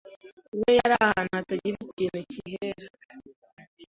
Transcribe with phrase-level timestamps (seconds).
[0.59, 2.87] We yari ahantu hatagira ikintu kihera,